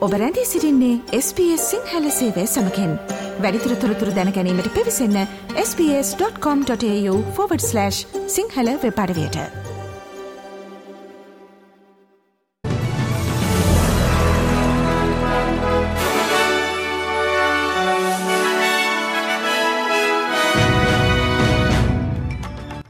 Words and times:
ඔබ 0.00 0.12
රැඳී 0.12 0.44
සිරින්නේ 0.44 1.00
SBS 1.18 1.70
සිංහල 1.70 2.10
සේවය 2.10 2.46
සමකෙන් 2.46 2.98
වැඩිතුර 3.40 3.74
තොරතුර 3.74 4.08
දැනැනීමට 4.08 4.74
පිවිසන්න 4.74 5.26
ps.com.ta/ 5.56 7.90
සිංහල 8.26 8.78
වෙපඩවයට 8.84 9.36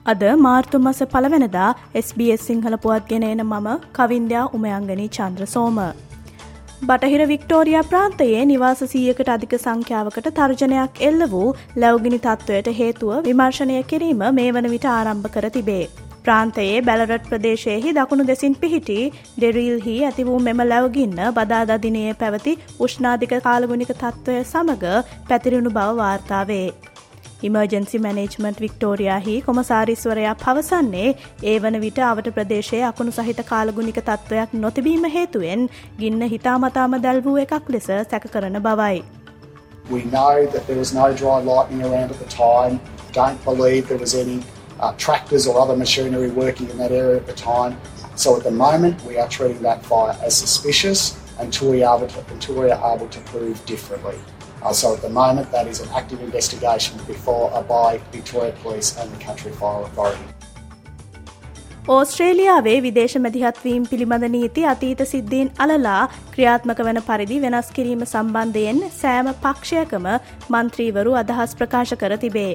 අද 0.06 0.36
මාර්තු 0.36 0.78
මස 0.78 1.02
පළවෙනදා 1.02 1.74
SBS 1.94 2.46
සිංහල 2.46 2.76
පුවත් 2.76 3.08
ගෙන 3.08 3.22
එන 3.22 3.46
මම 3.46 3.78
කවින්දයා 3.92 4.44
උමයංගනී 4.44 5.08
චන්ද්‍ර 5.08 5.44
සෝම. 5.44 6.09
බටහිර 6.82 7.22
වික්ටෝරියා 7.30 7.88
ප්‍රාන්තයේ 7.88 8.44
නිවාස 8.50 8.78
සීයකට 8.92 9.30
අධික 9.32 9.54
සංඛ්‍යාවකට 9.56 10.28
තර්ජනයක් 10.38 11.00
එල්ල 11.08 11.24
වූ 11.32 11.48
ලැවගිනි 11.82 12.18
තත්ත්වයට 12.26 12.70
හේතුව 12.78 13.10
විමර්ශනය 13.26 13.76
කිරීම 13.90 14.22
මේ 14.38 14.54
වන 14.56 14.68
විට 14.74 14.86
ආරම්භ 14.92 15.28
කර 15.34 15.50
තිබේ. 15.56 15.84
ප්‍රාන්තයේ 16.24 16.78
බැලරට් 16.88 17.28
ප්‍රදේශයෙහි 17.30 17.92
දකුණු 17.98 18.26
දෙසින් 18.30 18.56
පිහිටි 18.62 18.98
ඩෙරිල්හි 19.36 19.96
ඇති 20.08 20.26
වූ 20.28 20.38
මෙම 20.46 20.62
ලැවගින්න 20.72 21.20
බදාදදිනයේ 21.38 22.14
පැවති 22.22 22.58
උෂ්නාධික 22.86 23.34
කාලගුණික 23.48 23.92
තත්ත්වය 23.94 24.38
සමඟ 24.44 24.88
පැතිරුණු 25.28 25.76
බව 25.76 25.98
වාර්තාවේ. 26.00 26.66
ඉමර්ජන්සි 27.42 27.98
මැනේජ්මන්ට් 28.04 28.58
වික්ටෝරයාහි 28.62 29.34
කොමසාරිස්වරයා 29.42 30.32
පවසන්නේ 30.42 31.08
ඒ 31.44 31.54
වන 31.64 31.76
විට 31.84 31.98
අවට 32.06 32.26
ප්‍රදේශයේ 32.36 32.80
අකුණු 32.88 33.12
සහිත 33.18 33.40
කාලගුණික 33.50 34.00
තත්ත්වයක් 34.00 34.50
නොතිබීම 34.64 35.06
හේතුවෙන් 35.14 35.62
ගින්න 36.00 36.26
හිතාමතාම 36.32 36.96
දැල් 37.04 37.20
වූ 37.26 37.36
එකක් 37.44 37.70
ලෙස 37.74 37.86
සැක 37.86 38.26
කරන 38.34 38.58
බවයි. 38.66 38.98
We 39.90 40.02
know 40.06 40.34
that 40.46 40.66
there 40.66 40.78
was 40.78 40.92
no 40.94 41.06
dry 41.12 41.38
lightning 41.44 41.82
around 41.82 42.10
at 42.10 42.20
the 42.24 42.30
time. 42.32 42.76
Don't 43.12 43.40
believe 43.44 43.88
there 43.88 44.02
was 44.02 44.14
any 44.14 44.36
uh, 44.80 44.92
tractors 44.96 45.46
or 45.46 45.54
other 45.62 45.76
machinery 45.76 46.30
working 46.42 46.68
in 46.68 46.76
that 46.78 46.92
area 46.92 47.16
at 47.16 47.26
the 47.26 47.38
time. 47.42 47.78
So 48.16 48.36
at 48.36 48.44
the 48.44 48.50
moment, 48.50 49.02
we 49.04 49.16
are 49.16 49.28
treating 49.28 49.62
that 49.62 49.82
fire 49.84 50.14
as 50.22 50.36
suspicious 50.36 51.06
until 51.38 51.70
we 51.70 51.82
are 51.82 51.96
able 51.96 52.08
to, 52.08 52.20
until 52.32 52.60
we 52.62 52.70
are 52.70 52.94
able 52.94 53.08
to 53.08 53.20
prove 53.32 53.64
differently. 53.66 54.18
Uh, 54.62 54.72
so 54.72 54.94
at 54.94 55.00
the 55.00 55.08
moment, 55.10 55.50
that 55.52 55.66
is 55.66 55.80
an 55.80 55.88
active 55.94 56.20
investigation 56.20 56.98
before 57.06 57.50
uh, 57.54 57.62
by 57.62 57.98
Victoria 58.12 58.52
Police 58.62 58.90
and 59.00 59.10
the 59.10 59.24
Country 59.24 59.52
Fire 59.52 59.82
Authority. 59.84 60.26
ඕස්ට්‍රේලියාවේ 61.88 62.74
විදේශ 62.82 63.14
මැදිහත්වීම් 63.26 63.86
පිළිබඳ 63.92 64.26
නීති 64.34 64.66
අතීත 64.72 65.00
සිද්ධීන් 65.12 65.48
අලලා 65.64 66.02
ක්‍රියාත්මක 66.34 66.82
වන 66.88 67.00
පරිදි 67.08 67.38
වෙනස් 67.44 67.70
කිරීම 67.78 68.04
සම්බන්ධයෙන් 68.06 68.82
සෑම 68.98 69.32
පක්ෂයකම 69.44 70.10
මන්ත්‍රීවරු 70.54 71.16
අදහස් 71.22 71.56
ප්‍රකාශ 71.60 71.94
කර 72.02 72.16
තිබේ. 72.24 72.52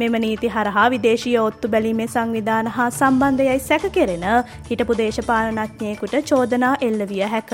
මෙම 0.00 0.16
නීති 0.24 0.54
හරහා 0.56 0.88
විදේශීය 0.94 1.38
ඔත්තු 1.48 1.70
බැලීමේ 1.74 2.08
සංවිධාන 2.14 2.72
හා 2.78 2.88
සම්බන්ධයයි 3.00 3.60
සැක 3.68 3.86
කෙරෙන 3.98 4.26
හිටපු 4.70 4.98
දේශපාලනඥයෙකුට 5.02 6.16
චෝදනා 6.32 6.74
එල්ලවිය 6.88 7.28
හැක. 7.34 7.52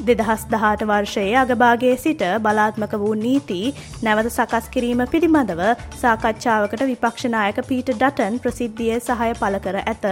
දෙදහස් 0.00 0.44
දහට 0.52 0.86
වර්ෂයේ 0.90 1.34
අගභාගේ 1.42 1.96
සිට 1.96 2.24
බලාත්මක 2.46 2.94
වූ 3.02 3.14
නීති 3.16 3.60
නැවත 4.02 4.30
සකස් 4.30 4.70
කිරීම 4.74 5.02
පිළිබඳව 5.12 5.62
සාකච්ඡාවකට 6.02 6.86
විපක්ෂනායක 6.90 7.60
පීට 7.68 7.92
ඩටන් 7.92 8.40
ප්‍රසිද්ධිය 8.44 8.98
සහය 9.00 9.30
පල 9.40 9.58
කර 9.66 9.80
ඇත. 9.82 10.06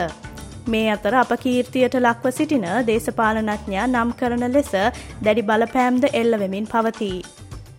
මේ 0.67 0.89
අතර 0.95 1.15
අප 1.17 1.33
කීර්තියට 1.45 2.01
ලක්ව 2.01 2.35
සිටින 2.39 2.67
දේශපාලනඥා 2.89 3.87
නම් 3.87 4.11
කරන 4.19 4.49
ලෙස 4.57 4.75
දැඩි 5.23 5.49
බලපෑම්ද 5.49 6.05
එල්ලවෙමින් 6.13 6.67
පවතිී. 6.67 7.23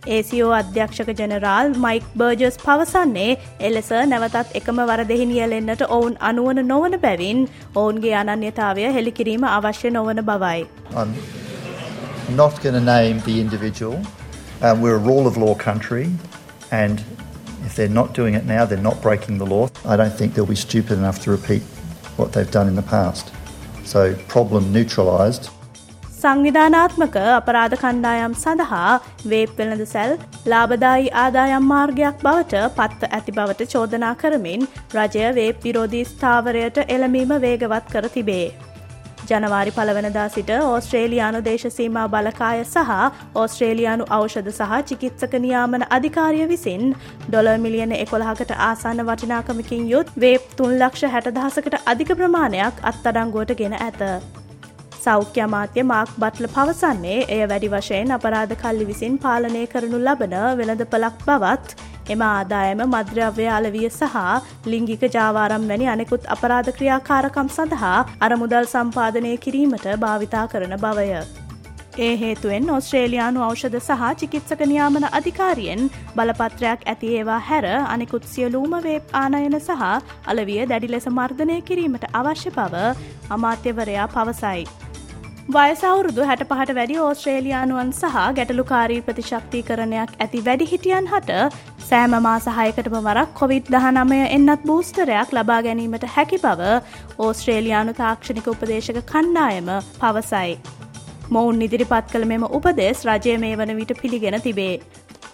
ඒසිෝ 0.06 0.50
අධ්‍යක්ෂක 0.52 1.12
ජනරාල් 1.20 1.72
මයික් 1.84 2.10
බර්ජස් 2.16 2.58
පවසන්නේ 2.64 3.38
එලෙස 3.60 3.88
නැවතත් 4.10 4.58
එකම 4.60 4.82
වරදෙහි 4.90 5.30
නියලෙන්න්නට 5.30 5.86
ඔවුන් 5.88 6.18
අනුවන 6.30 6.60
නොවන 6.72 6.98
බැවින් 7.06 7.48
ඔවුන්ගේ 7.74 8.14
අනන්‍යතාවය 8.24 8.92
හෙළිකිරීම 8.98 9.48
අවශ්‍ය 9.52 9.96
නොවන 9.96 10.22
බවයි. 10.30 10.68
Not 12.30 12.62
going 12.62 12.74
to 12.74 12.80
name 12.80 13.20
the 13.20 13.40
individual. 13.40 14.02
Um, 14.62 14.80
we're 14.80 14.96
a 14.96 14.98
rule 14.98 15.26
of 15.26 15.36
law 15.36 15.54
country, 15.54 16.10
and 16.70 17.04
if 17.64 17.74
they're 17.76 17.88
not 17.88 18.14
doing 18.14 18.34
it 18.34 18.44
now, 18.44 18.64
they're 18.64 18.78
not 18.78 19.02
breaking 19.02 19.38
the 19.38 19.46
law. 19.46 19.68
I 19.84 19.96
don't 19.96 20.12
think 20.12 20.34
they'll 20.34 20.46
be 20.46 20.56
stupid 20.56 20.98
enough 20.98 21.22
to 21.24 21.30
repeat 21.30 21.62
what 22.16 22.32
they've 22.32 22.50
done 22.50 22.68
in 22.68 22.76
the 22.76 22.82
past. 22.82 23.32
So, 23.84 24.14
problem 24.28 24.72
neutralised. 24.72 25.50
සංවිධානාත්මක 26.20 27.16
අපරාධ 27.38 27.74
කණ්ඩායම් 27.80 28.34
සඳහා 28.42 28.92
vapour 29.30 29.50
වෙළඳ 29.58 29.84
සැල් 29.94 30.12
ලාබදායි 30.52 31.10
ආදායම් 31.22 31.66
මාර්ගයක් 31.72 32.22
බවට 32.26 32.62
පත්ව 32.78 33.10
ඇති 33.16 33.34
බවට 33.38 33.66
චෝදනා 33.72 34.12
කරමින් 34.22 34.62
රජය 34.98 35.26
වේප් 35.40 35.66
විරෝධී 35.66 36.04
ස්ථාවරයට 36.12 36.80
එළමීම 36.94 37.34
වේගවත් 37.46 37.92
කර 37.94 38.08
තිබේ. 38.16 38.46
ජනවාරි 39.24 39.72
පලවනදා 39.72 40.26
සිට 40.28 40.50
ඕස්ට්‍රේලියයානු 40.56 41.40
දේශසීමා 41.44 42.04
බලකාය 42.08 42.60
සහ 42.64 42.92
ඕස්ට්‍රේලියයානු 43.34 44.08
ඖෂධ 44.10 44.50
සහ 44.52 44.76
චිකිත්සක 44.84 45.34
නියාමන 45.40 45.86
අධිකාරිය 45.90 46.46
විසින් 46.48 46.84
ඩොල 47.24 47.50
මිලියන 47.58 47.96
එකොළහකට 47.96 48.54
ආසන්න 48.60 49.04
වටිනාකමකින් 49.04 49.90
යුත් 49.90 50.14
වේප් 50.18 50.54
තුන් 50.56 50.76
ලක්ෂ 50.76 51.12
හැටදහසකට 51.14 51.76
අධික 51.86 52.16
ප්‍රමාණයක් 52.16 52.82
අත්තඩංගුවට 52.84 53.54
ගෙන 53.56 53.76
ඇත. 53.80 54.02
සෞඛ්‍ය 55.00 55.40
අමාත්‍ය 55.40 55.82
මාක් 55.84 56.12
බට්ල 56.18 56.50
පවසන්නේ 56.50 57.18
එය 57.30 57.42
වැඩි 57.46 57.72
වශයෙන් 57.72 58.14
අපරාධ 58.16 58.54
කල්ලි 58.60 58.86
විසින් 58.86 59.18
පාලනය 59.18 59.64
කරනු 59.68 59.98
ලබන 60.00 60.36
වෙළඳ 60.60 60.86
පලක් 60.88 61.26
බවත් 61.26 61.92
එම 62.08 62.24
ආදායම 62.24 62.82
මද්‍රව්‍ය 62.86 63.46
අලවිය 63.50 63.86
සහ 63.90 64.18
ලිංගික 64.66 65.06
ජාවාරම් 65.14 65.70
වැනි 65.70 65.86
අනෙකුත් 65.92 66.28
අපරාධ 66.34 66.74
ක්‍රියාකාරකම් 66.76 67.48
සඳහා 67.54 67.94
අරමුදල් 68.20 68.68
සම්පාදනය 68.74 69.32
කිරීමට 69.38 69.88
භාවිතා 70.04 70.44
කරන 70.52 70.76
බවය. 70.84 71.08
ඒ 71.98 72.12
හේතුවෙන් 72.16 72.70
ඔස්ට්‍රේලයානු 72.76 73.42
ඖෂධ 73.48 73.76
සහ 73.78 74.06
චිකිත්සක 74.20 74.62
නියාමන 74.66 75.04
අධිකාරියෙන් 75.10 75.82
බලපත්‍රයක් 76.16 76.80
ඇති 76.86 77.10
ඒවා 77.18 77.40
හැර 77.48 77.66
අනෙකුත් 77.72 78.24
සියලූම 78.32 78.74
වේප් 78.86 79.14
ආනයන 79.14 79.58
සහ 79.60 79.84
අලවිය 80.26 80.62
දැඩි 80.72 80.94
ලෙස 80.94 81.06
මර්ධනය 81.10 81.58
කිරීමට 81.68 82.08
අවශ්‍ය 82.12 82.56
බව 82.56 82.82
අමාත්‍යවරයා 83.30 84.08
පවසයි. 84.16 84.64
වයසවුරුදු 85.48 86.26
හැට 86.26 86.42
පහට 86.50 86.74
වැඩි 86.76 86.98
ඕස්ට්‍රේලියයානුවන් 86.98 87.90
සහ 87.92 88.20
ගැටලුකාරී 88.36 89.02
ප්‍රතිශක්තිකරණයක් 89.02 90.18
ඇති 90.18 90.44
වැඩිහිටියන් 90.46 91.08
හට 91.08 91.40
සෑම 91.88 92.14
මා 92.26 92.36
සහයකටම 92.42 92.94
වරක් 92.98 93.32
කොවිඩ් 93.38 93.66
දහනමය 93.72 94.20
එන්නත් 94.28 94.62
බූස්ටරයක් 94.68 95.32
ලබා 95.36 95.58
ගැනීමට 95.66 96.06
හැකි 96.14 96.38
බව 96.44 96.70
ඕස්ට්‍රේලියයානු 97.18 97.92
තාක්ෂණික 97.98 98.48
උපදේශක 98.52 99.00
කණ්ඩායම 99.10 99.68
පවසයි. 100.00 100.54
මොවුන් 101.34 101.64
ඉදිරිපත් 101.66 102.08
කළ 102.12 102.24
මෙම 102.30 102.46
උපදෙස් 102.50 103.04
රජය 103.08 103.34
මේ 103.42 103.58
වන 103.60 103.74
විට 103.80 103.92
පිළිගෙන 104.00 104.38
තිබේ. 104.46 104.74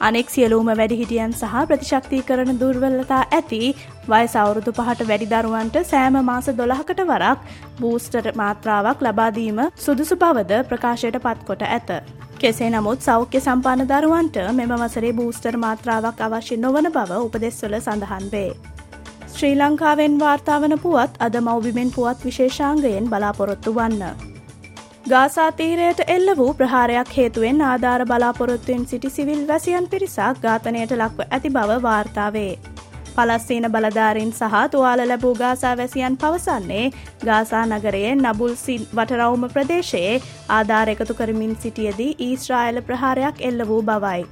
අනෙක් 0.00 0.30
සියලූම 0.30 0.68
වැඩිහිටියන් 0.70 1.32
සහ 1.32 1.56
ප්‍රතිශක්ති 1.68 2.20
කරන 2.28 2.52
දුර්වල්ලතා 2.60 3.20
ඇති 3.30 3.58
වය 4.08 4.22
සවුරුදු 4.34 4.72
පහට 4.78 5.06
වැඩි 5.10 5.28
දරුවන්ට 5.32 5.76
සෑම 5.84 6.16
මාස 6.28 6.48
දොළහකට 6.60 7.02
වරක් 7.10 7.50
බූස්ටර් 7.80 8.30
මාත්‍රාවක් 8.34 9.04
ලබාදීම 9.06 9.60
සුදුසු 9.78 10.16
බවද 10.16 10.62
ප්‍රකාශයට 10.70 11.20
පත්කොට 11.26 11.66
ඇත. 11.68 11.90
කෙසේ 12.38 12.70
නමුත් 12.70 13.06
සෞඛ්‍ය 13.08 13.40
සම්පාන 13.40 13.84
දරුවන්ට 13.92 14.40
මෙම 14.54 14.74
වසරේ 14.76 15.12
බූස්ටර් 15.12 15.60
මාත්‍රාවක් 15.66 16.24
අවශ්‍ය 16.28 16.60
නොවන 16.64 16.92
බව 16.96 17.20
උපදෙස්වල 17.20 17.78
සඳහන් 17.78 18.32
වේ. 18.32 18.50
ශ්‍රී 19.30 19.54
ලංකාවෙන් 19.56 20.18
වාර්තාවන 20.18 20.78
පුවත් 20.80 21.20
අද 21.20 21.40
මෞබිමෙන් 21.42 21.92
පුවත් 21.92 22.26
විශේෂාංගයෙන් 22.26 23.12
බලාපොරොත්තු 23.12 23.76
වන්න. 23.76 24.29
ගාසාතීරයට 25.10 26.00
එල්ල 26.06 26.30
වූ 26.38 26.50
ප්‍රහාරයක් 26.54 27.08
හේතුවෙන් 27.14 27.62
ආධාර 27.64 28.02
බලාපොරොත්තුවෙන් 28.04 28.82
සිටි 28.86 29.08
සිවිල් 29.10 29.40
වැසියන් 29.46 29.88
පිරිසක් 29.88 30.42
ඝාතනයට 30.44 30.92
ලක්ව 30.96 31.24
ඇති 31.28 31.50
බව 31.50 31.78
වාර්තාවේ. 31.82 32.52
පලස්සීන 33.16 33.66
බලධාරින් 33.68 34.30
සහ 34.32 34.60
තුවාල 34.72 35.02
ලැබූ 35.04 35.32
ගාසා 35.34 35.72
වැසියන් 35.76 36.18
පවසන්නේ 36.18 36.84
ගාසා 37.24 37.64
නගරයේ 37.68 38.12
නබුල්සින් 38.16 38.86
වටරවුම 38.92 39.48
ප්‍රදේශයේ 39.48 40.14
ආධාර 40.50 40.92
එකතු 40.94 41.18
කරමින් 41.20 41.56
සිටියදී 41.56 42.12
ඊස්්‍රායල 42.20 42.80
ප්‍රහාරයක් 42.82 43.44
එල්ල 43.50 43.66
වූ 43.66 43.82
බවයි. 43.84 44.22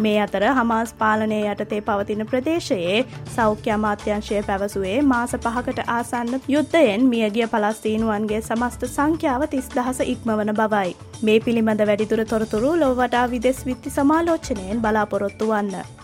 මේ 0.00 0.16
අතර 0.24 0.44
හමාස් 0.50 0.92
පාලනය 0.94 1.38
යටතේ 1.44 1.80
පවතින 1.82 2.24
ප්‍රදේශයේ 2.30 2.98
සෞඛ්‍ය 3.36 3.72
අමාත්‍යංශය 3.76 4.42
පැවසුවේ 4.48 4.96
මාස 5.04 5.36
පහකට 5.38 5.86
ආසන්න 5.90 6.34
යුද්ධයෙන් 6.48 7.08
මියගිය 7.12 7.46
පලස්තීනුවන්ගේ 7.46 8.42
සමස්ත 8.42 8.84
සංඛ්‍යාව 8.88 9.46
තිස් 9.54 9.72
දහස 9.76 10.02
ඉක්මවන 10.06 10.52
බවයි. 10.60 10.92
මේ 11.22 11.40
පිළිබඳ 11.40 11.86
වැඩිතුර 11.86 12.22
තොරතුරු 12.26 12.74
ලොවටා 12.82 13.24
විදෙස් 13.30 13.64
විත්ති 13.66 13.90
සමාලෝචනයෙන් 13.90 14.84
බලාපොරොත්තු 14.84 15.50
වන්න. 15.50 15.98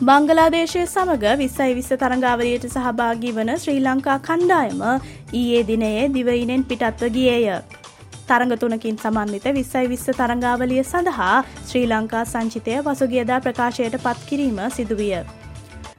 බංගලාදේශය 0.00 0.82
සමඟ 0.84 1.38
විස්සයි 1.38 1.72
විස්ස 1.74 1.92
තරඟාවරයට 1.94 2.66
සහභාගී 2.68 3.34
වන 3.36 3.48
ශ්‍රී 3.56 3.80
ලංකා 3.80 4.18
කණ්ඩායම 4.26 4.82
ඊයේ 5.32 5.66
දිනයේ 5.66 6.04
දිවයිනෙන් 6.14 6.64
පිටත්ව 6.64 7.12
ගියේය. 7.16 7.77
තරඟ 8.30 8.54
තුනකින් 8.58 8.96
සමන්විත 8.98 9.46
විස්සයි 9.56 9.88
විස්ස 9.88 10.06
තරංගාවලිය 10.12 10.84
සඳහා 10.84 11.34
ශ්‍රී 11.62 11.86
ලංකා 11.88 12.24
සංචිතය 12.26 12.78
වසුගියදා 12.86 13.38
ප්‍රකාශයට 13.40 13.96
පත් 13.98 14.28
කිරීම 14.28 14.58
සිදුවිය. 14.70 15.20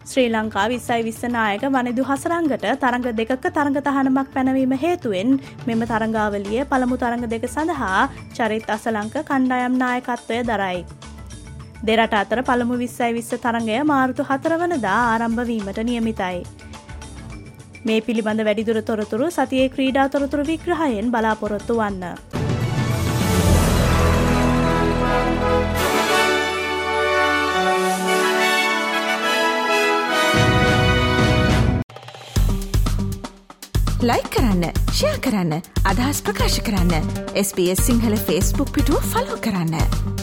ශ්‍රී 0.06 0.30
ලංකා 0.30 0.66
විස්සයි 0.72 1.02
විස්සනායක 1.08 1.64
වනිදු 1.70 2.04
හසරංගට 2.04 2.64
තරඟ 2.84 3.10
දෙකක 3.18 3.34
තරඟ 3.48 3.78
තහනමක් 3.80 4.30
පැනවීම 4.36 4.74
හේතුවෙන් 4.84 5.36
මෙම 5.68 5.84
තරංගාවලිය 5.92 6.64
පළමු 6.72 6.98
තරඟ 6.98 7.28
දෙක 7.34 7.46
සඳහා 7.48 8.00
චරිත් 8.38 8.72
අසලංක 8.76 9.20
කණ්ඩායම් 9.30 9.76
නායකත්වය 9.84 10.40
දරයි. 10.50 10.80
දෙරට 11.82 12.14
අතර 12.14 12.42
පළමු 12.48 12.80
විස්සයි 12.82 13.12
විස්ස 13.14 13.36
තරඟය 13.44 13.78
මාර්තු 13.92 14.26
හතරවනදා 14.32 14.98
ආරම්භවීමට 15.04 15.86
නියමිතයි. 15.90 16.69
මේ 17.86 18.02
පිළිබඳ 18.02 18.44
වැඩිදුර 18.48 18.82
තොරතුරු 18.84 19.30
සතියේ 19.32 19.70
ක්‍රීඩා 19.70 20.10
තොරතුරු 20.10 20.44
විග්‍රහයෙන් 20.46 21.12
බලාපොරොත්තු 21.12 21.78
වන්න. 21.78 22.06
ලයි 34.02 34.24
කරන්න 34.34 34.64
ෂයා 34.90 35.18
කරන්න 35.20 35.54
අදහස් 35.86 36.24
ප්‍රකාශ 36.24 36.60
කරන්න 36.64 37.12
SBS 37.38 37.86
සිංහල 37.88 38.16
ෆස්බුක් 38.20 38.72
පිටුව 38.72 39.04
ෆලෝ 39.12 39.40
කරන්න. 39.44 40.19